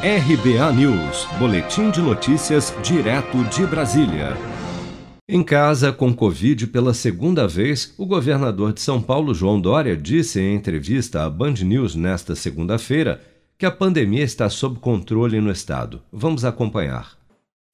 RBA 0.00 0.72
News, 0.74 1.26
Boletim 1.40 1.90
de 1.90 2.00
Notícias, 2.00 2.72
direto 2.84 3.42
de 3.46 3.66
Brasília. 3.66 4.28
Em 5.28 5.42
casa, 5.42 5.92
com 5.92 6.14
Covid 6.14 6.68
pela 6.68 6.94
segunda 6.94 7.48
vez, 7.48 7.92
o 7.98 8.06
governador 8.06 8.72
de 8.72 8.80
São 8.80 9.02
Paulo, 9.02 9.34
João 9.34 9.60
Dória, 9.60 9.96
disse 9.96 10.38
em 10.40 10.54
entrevista 10.54 11.24
à 11.24 11.28
Band 11.28 11.54
News 11.64 11.96
nesta 11.96 12.36
segunda-feira 12.36 13.20
que 13.58 13.66
a 13.66 13.72
pandemia 13.72 14.22
está 14.22 14.48
sob 14.48 14.78
controle 14.78 15.40
no 15.40 15.50
estado. 15.50 16.00
Vamos 16.12 16.44
acompanhar. 16.44 17.18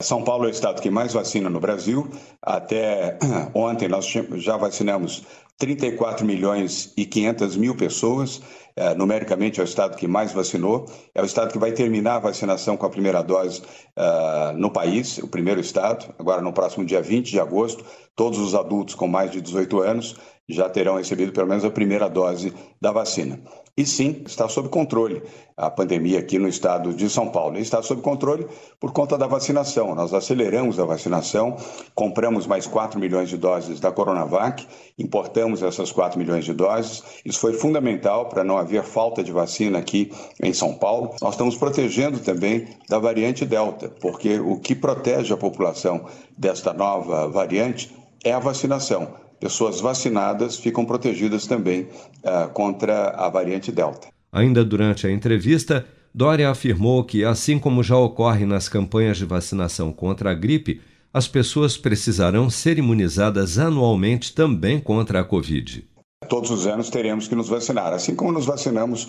São 0.01 0.25
Paulo 0.25 0.45
é 0.45 0.49
o 0.49 0.51
estado 0.51 0.81
que 0.81 0.91
mais 0.91 1.13
vacina 1.13 1.51
no 1.51 1.61
Brasil. 1.61 2.09
Até 2.43 3.19
ontem 3.55 3.87
nós 3.87 4.07
já 4.37 4.57
vacinamos 4.57 5.25
34 5.59 6.27
milhões 6.27 6.93
e 6.97 7.05
500 7.05 7.57
mil 7.57 7.77
pessoas. 7.77 8.41
É, 8.77 8.93
numericamente 8.93 9.61
é 9.61 9.63
o 9.63 9.65
estado 9.65 9.97
que 9.97 10.07
mais 10.09 10.33
vacinou. 10.33 10.87
É 11.15 11.23
o 11.23 11.25
estado 11.25 11.53
que 11.53 11.59
vai 11.59 11.73
terminar 11.73 12.17
a 12.17 12.21
vacinação 12.21 12.77
com 12.77 12.87
a 12.87 12.91
primeira 12.91 13.23
dose 13.23 13.61
uh, 13.61 14.57
no 14.57 14.71
país, 14.71 15.19
o 15.19 15.29
primeiro 15.29 15.61
estado. 15.61 16.13
Agora, 16.19 16.43
no 16.43 16.53
próximo 16.53 16.85
dia 16.85 17.01
20 17.01 17.31
de 17.31 17.39
agosto, 17.39 17.85
todos 18.17 18.39
os 18.39 18.55
adultos 18.55 18.95
com 18.95 19.07
mais 19.07 19.31
de 19.31 19.41
18 19.41 19.81
anos 19.81 20.17
já 20.49 20.69
terão 20.69 20.97
recebido 20.97 21.33
pelo 21.33 21.49
menos 21.49 21.65
a 21.65 21.71
primeira 21.71 22.09
dose 22.09 22.53
da 22.81 22.93
vacina. 22.93 23.41
E 23.77 23.85
sim, 23.85 24.23
está 24.25 24.49
sob 24.49 24.69
controle 24.69 25.21
a 25.57 25.69
pandemia 25.69 26.21
aqui 26.21 26.39
no 26.39 26.47
estado 26.47 26.93
de 26.95 27.11
São 27.11 27.29
Paulo. 27.29 27.59
Está 27.59 27.83
sob 27.83 28.03
controle 28.03 28.47
por 28.79 28.93
conta 28.93 29.19
da 29.19 29.27
vacinação. 29.27 29.97
Nós 29.97 30.15
aceleramos 30.15 30.79
a 30.79 30.85
vacinação, 30.85 31.57
compramos 31.93 32.47
mais 32.47 32.69
4 32.69 33.01
milhões 33.01 33.29
de 33.29 33.37
doses 33.37 33.81
da 33.81 33.91
Coronavac, 33.91 34.65
importamos 34.97 35.61
essas 35.61 35.91
4 35.91 36.17
milhões 36.17 36.45
de 36.45 36.53
doses. 36.53 37.03
Isso 37.25 37.41
foi 37.41 37.55
fundamental 37.55 38.29
para 38.29 38.45
não 38.45 38.59
haver 38.59 38.85
falta 38.85 39.25
de 39.25 39.33
vacina 39.33 39.79
aqui 39.79 40.13
em 40.41 40.53
São 40.53 40.75
Paulo. 40.75 41.17
Nós 41.21 41.35
estamos 41.35 41.57
protegendo 41.57 42.21
também 42.21 42.69
da 42.89 43.01
variante 43.01 43.45
Delta, 43.45 43.89
porque 44.01 44.39
o 44.39 44.61
que 44.61 44.77
protege 44.77 45.35
a 45.35 45.37
população 45.37 46.05
desta 46.39 46.73
nova 46.73 47.29
variante 47.29 47.93
é 48.25 48.33
a 48.33 48.39
vacinação 48.39 49.24
pessoas 49.45 49.79
vacinadas 49.79 50.57
ficam 50.57 50.87
protegidas 50.87 51.47
também 51.47 51.83
uh, 51.83 52.49
contra 52.55 53.11
a 53.11 53.29
variante 53.29 53.71
Delta. 53.71 54.09
Ainda 54.33 54.65
durante 54.65 55.07
a 55.07 55.11
entrevista, 55.11 55.85
Dória 56.15 56.49
afirmou 56.49 57.05
que, 57.05 57.27
assim 57.27 57.59
como 57.59 57.83
já 57.83 57.95
ocorre 57.95 58.47
nas 58.47 58.71
campanhas 58.71 59.19
de 59.19 59.27
vacinação 59.27 59.93
contra 59.93 60.31
a 60.31 60.35
gripe, 60.35 60.81
as 61.13 61.29
pessoas 61.29 61.77
precisarão 61.77 62.49
ser 62.49 62.79
imunizadas 62.79 63.59
anualmente 63.59 64.35
também 64.35 64.81
contra 64.81 65.21
a 65.21 65.25
Covid. 65.25 65.87
Todos 66.27 66.51
os 66.51 66.67
anos 66.67 66.89
teremos 66.89 67.29
que 67.29 67.35
nos 67.35 67.51
vacinar, 67.51 67.93
assim 67.93 68.17
como 68.17 68.33
nos 68.33 68.47
vacinamos 68.47 69.07